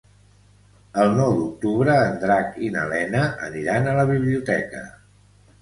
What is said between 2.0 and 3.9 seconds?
en Drac i na Lena aniran